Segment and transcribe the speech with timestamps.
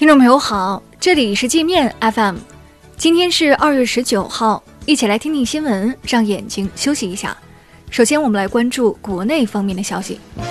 [0.00, 2.36] 听众朋友好，这里是界面 FM，
[2.96, 7.36] 今天是二月十九号，一起来听听新闻，让眼睛休息一下。
[7.90, 10.18] 首先，我们来关注国内方面的消息。《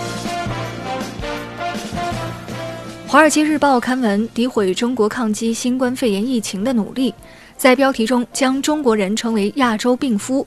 [3.07, 7.11] 华尔街日报》刊文诋毁中国抗击新冠肺炎疫情的努力，
[7.57, 10.45] 在标题中将中国人称为“亚洲病夫”。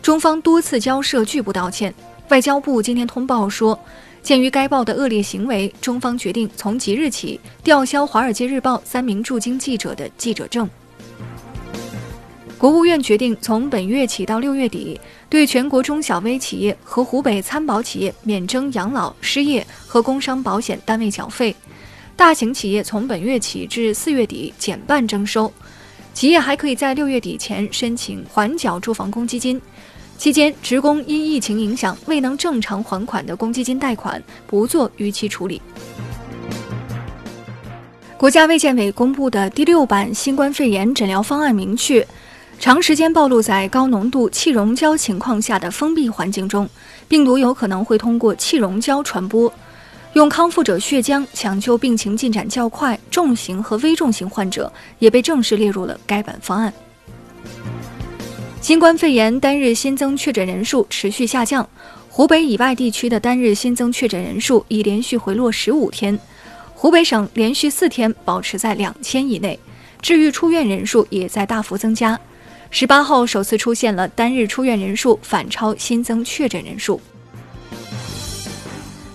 [0.00, 1.92] 中方多次交涉拒不道歉。
[2.28, 3.76] 外交部今天通报说，
[4.26, 10.68] 鉴于该报的恶劣行为，中方决定从即日起吊销《华尔街日报》三名驻京记者的记者证。
[12.58, 21.54] 国务院决定从本月起到六月底，对全国中小微企业和湖北参保企业免征养老、失业和工伤保险单位缴费。
[22.16, 25.52] 大型企业从本月起至四月底减半征收，
[26.12, 29.62] 企业还可以在六月底前申请缓缴住房公积金。
[30.18, 35.60] 期间，职工因疫情影响未能正常还款的公积金贷款不做逾期处理。
[38.16, 42.04] 国家卫健委公布的第六版新冠肺炎诊疗方案明确，
[42.58, 46.68] 长时间暴露在高浓度气溶胶情况下的封闭环境中，
[47.06, 49.52] 病毒有可能会通过气溶胶传播。
[50.14, 56.72] 用康复者血浆抢救病情进展较快、重型和危重型患者，也被正式列入了该版方案。
[58.66, 61.70] 新冠肺炎单日新增确诊人数持续下降，
[62.08, 66.18] 湖北以外地区的单日新增确诊人数已连续回落十五天，
[66.74, 69.56] 湖北省连续四天保持在两千以内，
[70.02, 72.18] 治愈出院人数也在大幅增加，
[72.72, 77.00] 十八号首次出现了单日出院人数反超新增确诊人数。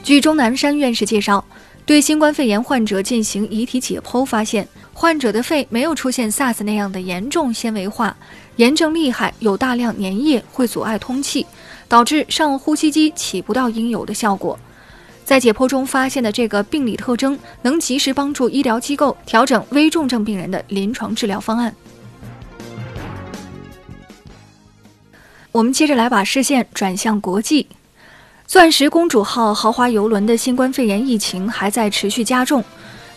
[0.02, 1.46] 据钟南山院士介绍，
[1.86, 4.66] 对新冠肺炎患者进行遗体解剖，发现
[5.02, 8.16] 患者的肺没有出现 SARS 那样的严重纤维化，
[8.58, 11.44] 炎症厉害，有大量粘液会阻碍通气，
[11.88, 14.60] 导致上呼吸机起不到应有的效果。
[15.26, 21.76] 在解剖中发现的这个病理特征，能及时帮助医疗机构调整危重症病人的临床治疗方案。
[25.52, 27.66] 我们接着来把视线转向国际。
[28.46, 32.64] 钻石公主号豪华游轮的新冠肺炎疫情还在持续加重。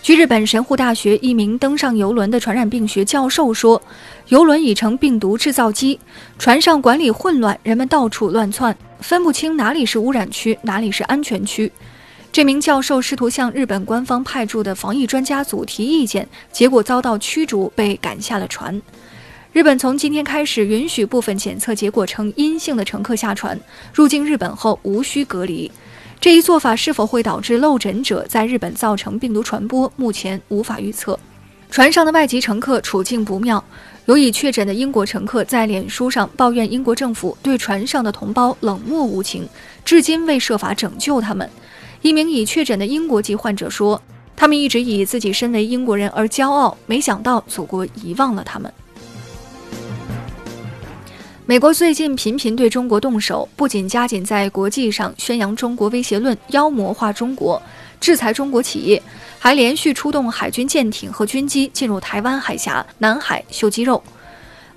[0.05, 3.81] 据日本神户大学一名登上游轮的传染病学教授说，
[4.29, 5.99] 游轮已成病毒制造机，
[6.39, 11.73] 船上管理混乱，人们到处乱窜，分不清哪里是污染区，哪里是安全区。
[12.31, 18.79] 这名教授试图向日本官方派驻的防疫专家组提意见，结果遭到驱逐，被赶下了船。
[19.55, 23.59] 日本从今天开始允许部分检测结果呈阴性的乘客下船
[23.95, 25.73] 入境日本后无需隔离。
[26.25, 31.21] 这一做法是否会导致漏诊者在日本造成病毒传播，目前无法预测。
[31.71, 33.63] 船上的外籍乘客处境不妙，
[34.07, 39.47] 有已确诊的英国乘客在脸书上抱怨英国政府对船上的同胞冷漠无情，
[39.85, 41.47] 至今未设法拯救他们。
[42.01, 44.01] 一名已确诊的英国籍患者说
[44.35, 48.73] ：“他们一直以自己身为英国人而骄傲，没想到祖国遗忘了他们。”
[51.47, 57.61] 美国最近频频对中国动手，不仅加紧在国际上宣扬中国威胁论，妖魔化中国，
[58.01, 59.03] 制裁中国企业，
[59.39, 64.03] 还连续出动海军舰艇和军机进入台湾海峡、南海秀肌肉。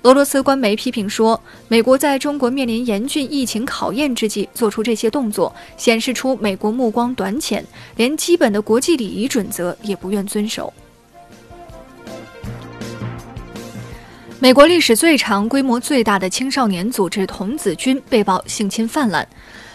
[0.02, 7.64] 俄罗斯官媒批评说，美国在中国面临严峻疫情考验之际做出这些动作，显示出美国目光短浅，
[7.96, 10.70] 连基本的国际礼仪准则也不愿遵守。
[14.40, 19.26] 美国历史最长、规模最大的青少年组织童子军被曝性侵泛滥，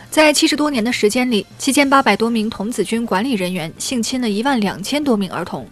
[0.10, 5.68] 在七十多年的时间里，七千八百多名童子军管理人员性侵了一万两千多名儿童。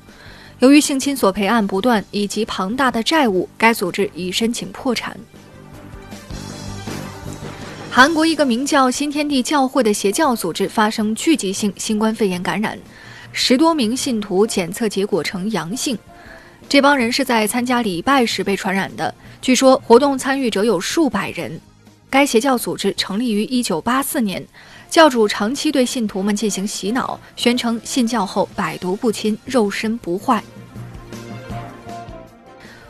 [0.60, 5.16] 由于性侵索赔案不断以及庞大的债务，该组织已申请破产。
[7.90, 12.78] 韩国一个名叫新天地教会的邪教组织发生聚集性新冠肺炎感染，
[13.32, 15.98] 十多名信徒检测结果呈阳性。
[16.72, 19.14] 这帮人是在参加礼拜时被传染的。
[19.42, 21.60] 据说活动参与者有数百人。
[22.10, 24.48] 该邪教组织成立于1984年，
[24.90, 30.42] 教主长期对信徒们进行洗脑，宣称信教后百毒不侵，肉身不坏。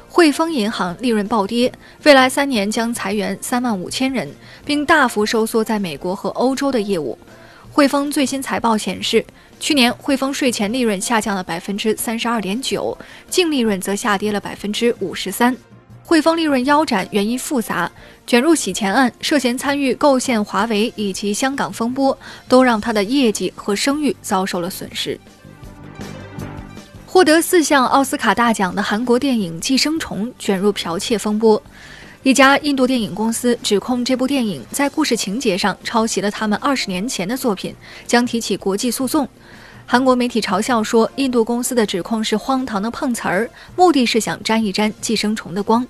[0.08, 1.74] 汇丰银行利润暴跌，
[2.04, 4.32] 未来三年将裁员三万五千人，
[4.64, 7.18] 并大幅收缩在美国和欧洲的业务。
[7.72, 9.26] 汇丰最新财报显示，
[9.62, 12.98] 去年汇丰税前利润下降了百分之三十二点九，
[13.30, 15.56] 净利润则下跌了百分之五十三。
[16.04, 17.90] 汇丰利润腰斩原因复杂，
[18.26, 22.18] 卷入洗钱案、涉嫌参与构陷华为以及香港风波，
[22.50, 25.18] 都让他的业绩和声誉遭受了损失。
[27.06, 31.62] 获得四项奥斯卡大奖的韩国电影《寄生虫》卷入剽窃风波。
[32.24, 37.74] 一家印度电影公司指控这部电影在故事情节上抄袭了他们二十年前的作品，
[38.06, 39.28] 将提起国际诉讼。
[39.88, 45.86] 韩国媒体嘲笑说，印度公司的指控是荒唐的碰瓷儿，目的是想沾一沾寄生虫的光。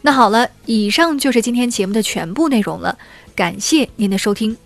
[0.00, 2.96] 那好了，以上就是今天节目的全部内容了，
[3.34, 4.56] 感谢您的收听。